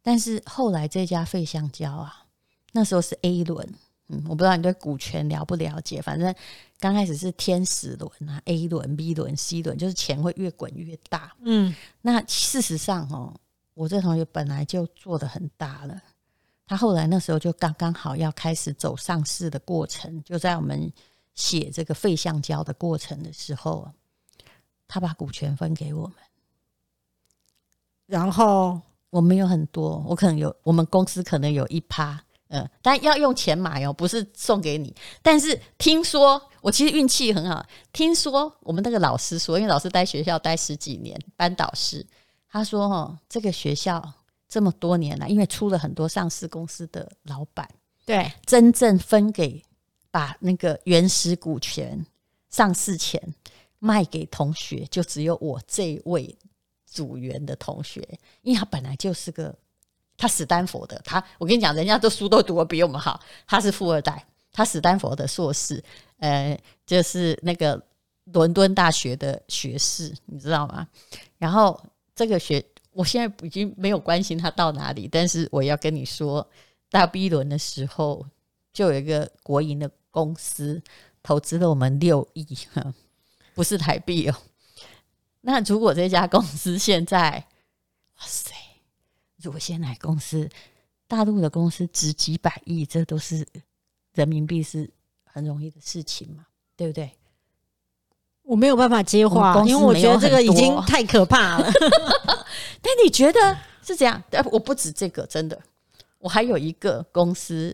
[0.02, 2.26] 但是后来这家费橡胶啊，
[2.72, 3.68] 那时候是 A 轮，
[4.08, 6.34] 嗯，我不知道你对股权了不了解，反正
[6.80, 11.32] 刚开始是天使轮啊，A 轮、B 轮、C 轮，就是钱会越滚越大。
[11.42, 13.32] 嗯，那事实上哦，
[13.76, 16.02] 我这同学本来就做的很大了。
[16.72, 20.90] 他后来那时候就刚刚好要开始走上市的过程，就在我们
[21.36, 23.92] 写这个废橡胶的过程的时候，
[24.88, 26.16] 他把股权分给我们，
[28.06, 28.80] 然后
[29.10, 34.96] 我们有很多，我可能有，我们公司可能有一趴，嗯，但要用钱买哦，不是送给你。
[35.22, 42.08] 但是听说我其实运气很好，听说我们那个老师说，因为老师待学校待十几年，班导师
[42.50, 44.14] 他说哦，这个学校。
[44.52, 47.66] 这么多年来，因为出了很多上市公司的老板，
[48.06, 49.64] 对，真正分给
[50.12, 52.06] 把那个原始股权
[52.50, 53.34] 上市前
[53.80, 56.38] 卖给同学，就只有我这位
[56.86, 58.06] 组员的同学，
[58.42, 59.58] 因为他本来就是个
[60.18, 65.82] 他史丹佛的，他我跟你讲，人家都书都读的比我们好，他是富二代，他史丹佛的硕士，
[66.18, 67.82] 呃，就是那个
[68.26, 70.86] 伦敦大学的学士，你知道吗？
[71.38, 71.82] 然后
[72.14, 72.62] 这个学，
[72.94, 76.46] 我现在已经没有关心他到哪里，但是我要跟你说，
[76.90, 78.26] 大 B 轮的时候，
[78.74, 80.82] 就有一个国营的公司
[81.24, 82.46] 投资了我们六亿，
[83.56, 84.36] 不是台币哦。
[85.42, 87.48] 那如果这家公司现在，
[88.20, 88.54] 哇塞，
[89.38, 90.50] 如果现在公司
[91.08, 93.48] 大陆的公司值几百亿，这都是
[94.14, 94.92] 人民币，是
[95.24, 97.10] 很容易的事情嘛，对不对？
[98.52, 101.72] 我没有办法接话，因为我觉得这个已经太可怕了。
[102.84, 104.22] 但你觉得是这样？
[104.52, 105.58] 我不止这个，真的，
[106.20, 107.74] 我还有一个公司，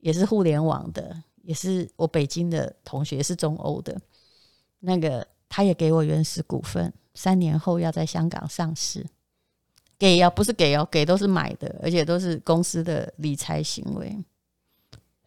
[0.00, 3.96] 也是互联网的，也是我北京的同学，是中欧的。
[4.80, 9.06] 那个他也给我原始股份，三年后要在香港上市。
[9.96, 14.18] 给啊，不是给哦，给都是买的，而且都是公司的理财行为。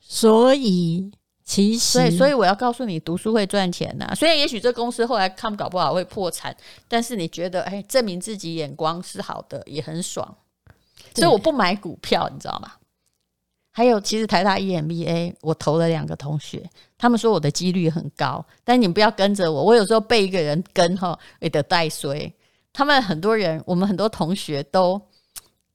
[0.02, 1.10] 所以。
[1.46, 4.14] 其实，所以，所以我要告诉你，读书会赚钱呐。
[4.16, 6.56] 虽然也许这公司后来他们搞不好会破产，
[6.88, 10.36] 但是你觉得，哎，证明自己眼光是好的，也很爽。
[11.14, 12.72] 所以我不买股票，你知道吗？
[13.72, 16.64] 还有，其实台大 EMBA 我投了两个同学，
[16.98, 19.64] 他们说我的几率很高，但你不要跟着我。
[19.64, 22.32] 我有时候被一个人跟哈，也得带衰。
[22.72, 25.02] 他们很多人，我们很多同学都，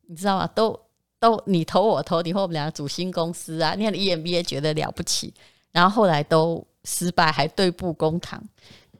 [0.07, 0.46] 你知道吗？
[0.54, 0.81] 都
[1.20, 3.74] 都你投我投，以后我们两个组新公司啊。
[3.76, 5.35] 你看 EMBA 觉得了不起。
[5.78, 8.42] 然后后来都失败，还对簿公堂，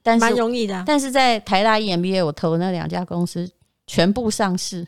[0.01, 0.85] 但是蛮容易的啊。
[0.87, 3.51] 但是在台大 EMBA，我投那两家公司
[3.85, 4.87] 全部上市。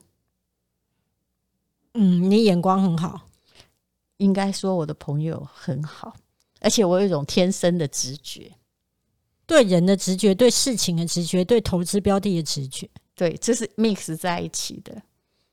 [1.94, 3.22] 嗯，你眼光很好，
[4.18, 6.14] 应该说我的朋友很好，
[6.60, 8.52] 而且我有一种天生的直觉，
[9.46, 15.02] 对人的直觉，对事情的直觉，对投资标的的直觉，对，这是 mix 在一起的。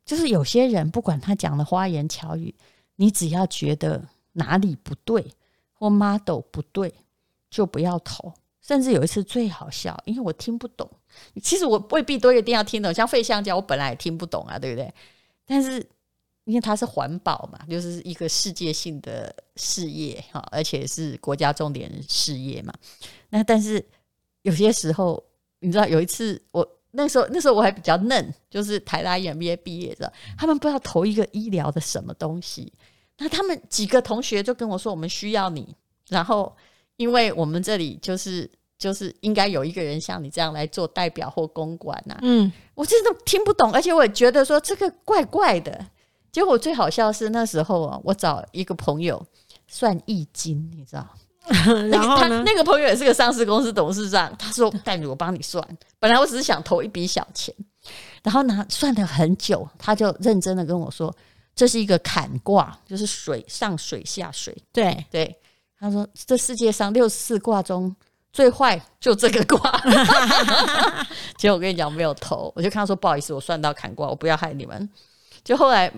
[0.06, 2.54] 就是有些人不管他讲的花言巧语，
[2.98, 5.26] 你只要觉得哪里不对。
[5.78, 6.94] 或 model 不对，
[7.50, 8.34] 就不要投。
[8.62, 10.90] 甚至有一次最好笑，因为我听不懂。
[11.42, 14.94] 其实我未必都一定要听懂，像废橡胶，我本来也听不懂啊，对不对？
[15.46, 15.78] 但是
[16.44, 22.74] 因为它是环保嘛，就是一个世界性的事业哈，而且是国家重点事业嘛。
[23.30, 23.82] 那但是
[24.42, 25.24] 有些时候，
[25.60, 32.74] 你知道，有一次我那时候那时候我还比较嫩，就是台大 EMBA 毕业的，他们不知道投一个医疗的什么东西。
[33.18, 35.76] 那他们几个同学就跟我说：“我们需要你。”
[36.10, 36.56] 然后，
[36.96, 42.18] 因为我们这里就是就是应该有一个人像你这样来做代表或公关呐。
[42.22, 45.86] 嗯，我真的听不懂，而且我也觉得说这个怪怪的。
[46.32, 49.26] 结果最好笑是那时候啊，我找一个朋友
[49.68, 51.08] 算易经，你知道？
[51.90, 55.66] 然后他那个朋友也是个上市公司董事长，他说：“带你我帮你算。”
[55.98, 57.56] 本来我只是想投一笔小钱，
[58.22, 61.14] 然后呢，算了很久，他就认真的跟我说。
[61.58, 64.56] 这是一个坎卦，就是水上水下水。
[64.72, 65.36] 对对，
[65.80, 67.94] 他说这世界上六十四卦中
[68.32, 69.72] 最坏就这个卦。
[71.36, 74.88] 结果我跟你讲，我没有投，我就看他说不好意思，我算到坎卦，我不要害你们。
[75.44, 75.92] 就后来，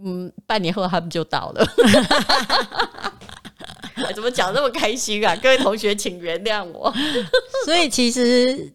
[0.00, 1.66] 嗯，半年后他们就倒了。
[4.14, 5.36] 怎么讲这么开心啊？
[5.36, 6.90] 各位同学，请原谅我。
[7.66, 8.72] 所以其实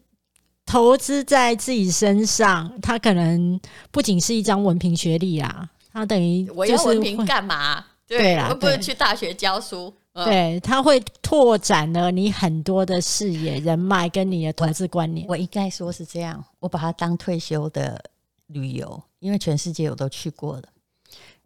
[0.64, 5.68] 投资在自己身上，它可能不仅是一张文凭学历啊。
[5.92, 7.84] 他等于我要文凭干嘛？
[8.06, 9.92] 对啦，我不是去大学教书。
[10.12, 15.26] 对，他会拓展了你很多的视野、人脉跟你的投资观念。
[15.26, 18.02] 我应该说是这样，我把它当退休的
[18.48, 20.64] 旅游，因为全世界我都去过了，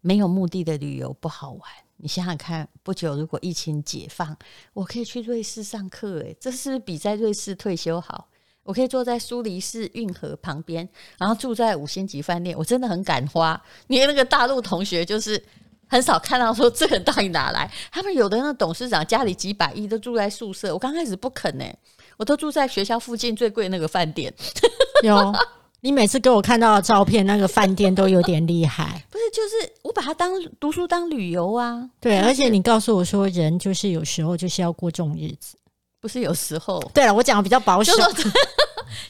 [0.00, 1.62] 没有目的的旅游不好玩。
[1.98, 4.36] 你想想看，不久如果疫情解放，
[4.72, 8.26] 我可以去瑞士上课，诶，这是不是比在瑞士退休好？
[8.66, 10.86] 我可以坐在苏黎世运河旁边，
[11.18, 12.54] 然后住在五星级饭店。
[12.58, 13.58] 我真的很敢花。
[13.86, 15.42] 你那个大陆同学就是
[15.86, 17.70] 很少看到说这个到底哪来？
[17.90, 20.72] 他们有的那董事长家里几百亿都住在宿舍。
[20.72, 21.78] 我刚开始不肯呢、欸，
[22.16, 24.32] 我都住在学校附近最贵那个饭店。
[25.04, 25.32] 有，
[25.80, 29.04] 你每次给我看到的照片，那个饭店都有点厉害。
[29.10, 31.88] 不是，就是我把它当读书当旅游啊。
[32.00, 35.56] 对，而且你告诉我说，人就是有时候就是要过这种日子。
[36.06, 37.92] 不是有时候，对了，我讲的比较保守。
[38.12, 38.30] 就，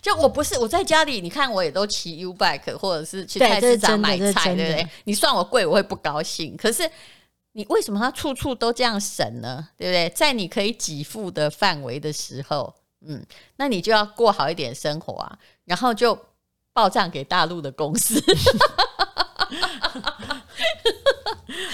[0.01, 4.89] 就我不是我在家里，你看我也都骑 U bike，或者是去菜市场买菜，对不对？
[5.05, 6.57] 你算我贵，我会不高兴。
[6.57, 6.91] 可是
[7.53, 9.69] 你为什么他处处都这样省呢？
[9.77, 10.09] 对不对？
[10.09, 12.73] 在你可以给付的范围的时候，
[13.07, 13.23] 嗯，
[13.57, 16.19] 那你就要过好一点生活啊，然后就
[16.73, 18.19] 报账给大陆的公司。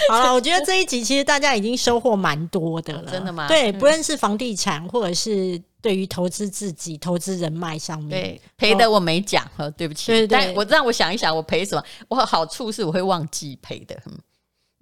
[0.09, 3.11] 好了，我觉得这一集其实大家已经收获蛮多的了。
[3.11, 3.47] 真的吗？
[3.47, 10.11] 对，不论是房地产，或者是对于投资自己、投资人脉上面，对赔的我没讲，哦，对不起。
[10.11, 11.83] 对，对，对，但我让我想一想，我赔什么？
[12.07, 14.01] 我好处是我会忘记赔的。
[14.05, 14.19] 嗯，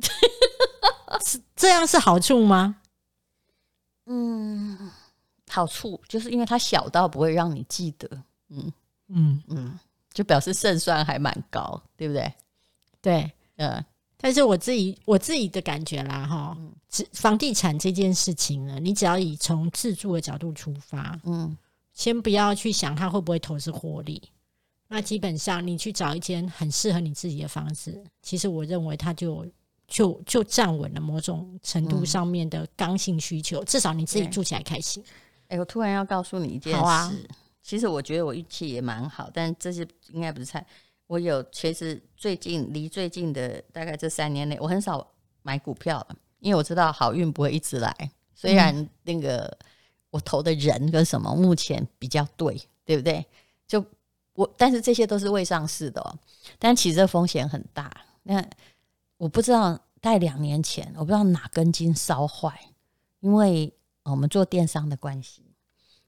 [1.56, 2.78] 这样是好处吗？
[4.08, 4.92] 嗯，
[5.50, 8.10] 好处就是因为它小到不会让你记得，
[8.50, 8.72] 嗯
[9.10, 9.80] 嗯嗯，
[10.14, 12.34] 就表示胜算还蛮高，对不对？
[13.02, 13.84] 对，嗯。
[14.22, 16.58] 但是我自己我自己的感觉啦，哈，
[17.14, 21.58] 房地产这件事情呢，你只要以从自住的角度出发，嗯，
[21.92, 24.22] 先不要去想它会不会投资获利，
[24.90, 29.46] 那基本上你去找一间很适合你自己的房子，其实我认为它就
[29.88, 35.04] 就就站稳了某种程度上面的刚性需求，至少你自己住起来开心。
[35.48, 37.12] 哎，我突然要告诉你一件事，啊，
[37.64, 40.66] 其实我觉得我运气也蛮好，但这些应该不是菜。
[41.12, 45.06] 我有，其实最近离最近的大概这三年内，我很少
[45.42, 47.94] 买股票了，因为我知道好运不会一直来。
[48.34, 49.58] 虽然那个
[50.10, 53.26] 我投的人跟什么目前比较对，对不对？
[53.68, 53.84] 就
[54.36, 56.18] 我，但是这些都是未上市的哦。
[56.58, 57.92] 但其实这风险很大。
[58.24, 58.42] 那
[59.18, 62.58] 我不知道，在两年前，我不知道哪根筋烧坏，
[63.20, 65.44] 因为我们做电商的关系。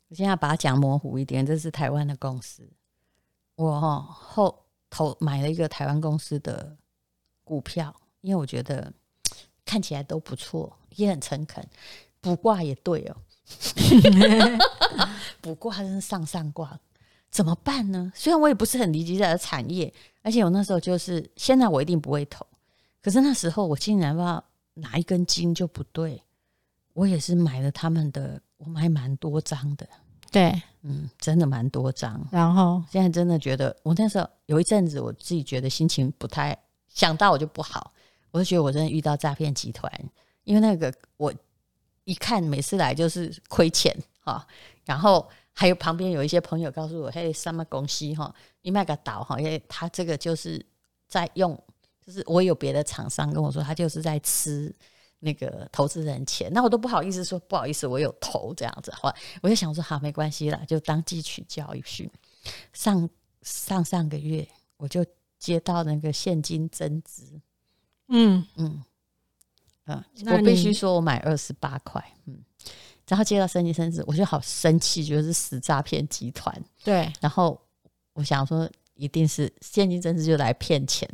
[0.07, 2.71] 我现在把它讲模糊一点，这是台湾的公司，
[3.55, 4.62] 我后。
[4.93, 6.77] 投买了一个台湾公司的
[7.43, 7.91] 股票，
[8.21, 8.93] 因为我觉得
[9.65, 11.67] 看起来都不错，也很诚恳，
[12.21, 13.17] 卜卦也对哦，
[15.41, 16.79] 卜卦真是上上卦，
[17.31, 18.13] 怎么办呢？
[18.15, 19.91] 虽然我也不是很理解这个产业，
[20.21, 22.45] 而且我那时候就是，现在我一定不会投，
[23.01, 24.43] 可是那时候我竟然不知道
[24.75, 26.21] 哪一根筋就不对，
[26.93, 29.89] 我也是买了他们的，我买蛮多张的。
[30.31, 32.21] 对，嗯，真的蛮多张。
[32.29, 36.57] 然后现在真的觉得，我那时候有一阵子，我自己觉得心情不太
[36.89, 37.93] 想到我就不好，
[38.31, 39.91] 我就觉得我真的遇到诈骗集团，
[40.43, 41.33] 因为那个我
[42.03, 44.45] 一看每次来就是亏钱哈，
[44.83, 50.63] 然后还有旁边有一些朋友告诉我，嘿，什么公司哈，你卖个岛哈，因为他这个就是
[51.07, 51.57] 在用，
[52.05, 54.75] 就是我有别的厂商跟我说，他就是在吃。
[55.23, 59.09] 那个投资人钱，那我都不好意思说不好意思，我有投这样子，好，
[59.41, 62.09] 我就想说好，没关系啦，就当汲取教训。
[62.73, 63.09] 上
[63.41, 64.45] 上上个月
[64.75, 65.05] 我就
[65.39, 67.23] 接到那个现金增值，
[68.09, 68.83] 嗯嗯
[69.85, 72.37] 嗯，我必须说我买二十八块，嗯，
[73.07, 76.61] 然后接到现金增资，我就好生气，觉得是死诈骗集团。
[76.83, 77.57] 对，然后
[78.11, 81.09] 我想说一定是现金增值就来骗钱，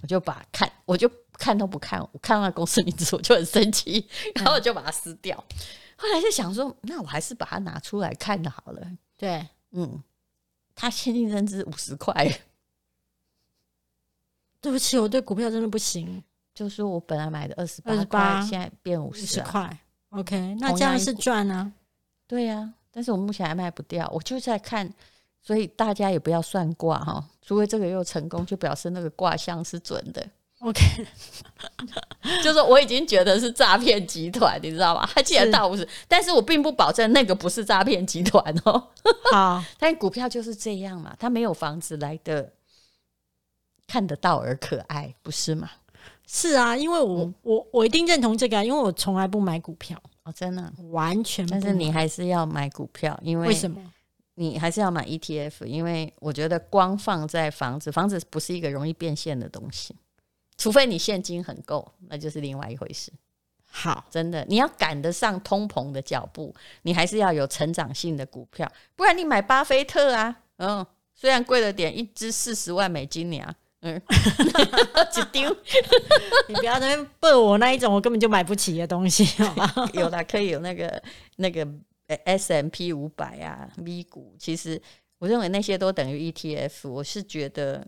[0.00, 1.08] 我就把看我就。
[1.38, 5.36] 看都不看，我看到公司名字我就很生气，然后我就把它撕掉。
[5.50, 5.56] 嗯、
[5.96, 8.86] 后来就想说，那我还是把它拿出来看的好了。
[9.16, 10.02] 对，嗯，
[10.74, 12.40] 他现金增值五十块。
[14.60, 16.22] 对不起，我对股票真的不行。
[16.54, 19.76] 就是我本来买的二十八块，现在变五十块。
[20.10, 21.72] OK，那这样是赚啊？
[22.28, 24.88] 对呀、啊，但是我目前还卖不掉，我就在看，
[25.42, 30.24] 所以大家也不要算卦哈，除非这个又成功，就表示那个卦象是准的。
[30.64, 30.80] OK，
[32.42, 35.06] 就是我已经觉得是诈骗集团，你知道吗？
[35.14, 38.88] 他既然到五十，但是我并不保证那个不是诈骗集团哦。
[39.30, 42.50] 好， 但股票就是这样嘛，它没有房子来的
[43.86, 45.70] 看得到而可爱，不是吗？
[46.26, 51.52] 是啊，因为我、嗯、我我一定认同这个，啊因为我从来不买股票哦，真的完全不。
[51.52, 53.78] 但是你还是要买股票，因为为什么？
[54.36, 59.94] 你还是要买 ETF，因为我觉得光放在房子，房子不是一个容易变现的东西。
[60.56, 63.12] 除非你现金很够，那就是另外一回事。
[63.76, 74.00] 好，真的，你要赶得上通膨的脚步，你还是要有成长性的股票，不然你买巴菲特啊，嗯，虽然贵了点，一只四十万美金啊，嗯，
[75.16, 75.56] 一丢，
[76.46, 79.90] 你不要在那边笨我那一种，我根本就买不起的东西，好吧？
[79.92, 81.02] 有的可以有那个
[81.38, 81.66] 那个
[82.06, 84.80] S M P 五百啊，V 股，其实
[85.18, 87.84] 我认为那些都等于 ETF，我是觉得。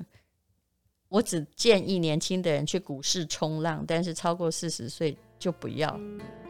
[1.09, 5.99] 我只建议年轻的人去股市冲浪，但是超过四十岁就不要。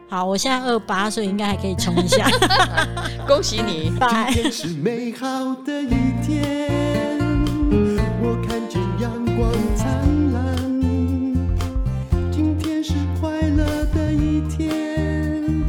[0.09, 2.27] 好，我现在二八岁，应该还可以冲一下。
[3.27, 3.91] 恭喜你！
[3.99, 4.31] 拜。
[4.31, 5.27] 今天是美好
[5.63, 5.89] 的一
[6.25, 7.17] 天，
[8.21, 10.55] 我看见阳光灿烂。
[12.31, 15.63] 今天是快乐的一天，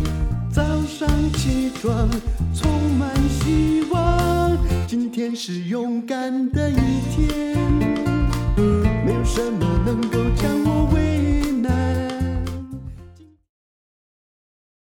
[0.51, 2.09] 早上起床
[2.55, 4.57] 充满希望。
[4.87, 6.77] 今天是勇敢的一
[7.11, 8.08] 天。
[9.39, 10.58] 怎么能够将